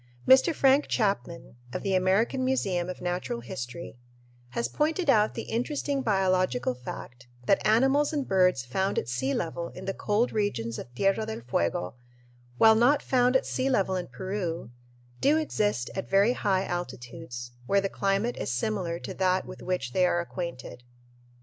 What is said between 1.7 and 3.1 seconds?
of the American Museum of